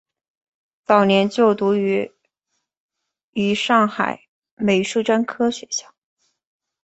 [0.83, 2.11] 早年就读于
[3.33, 4.23] 于上海
[4.55, 5.93] 美术专科学校。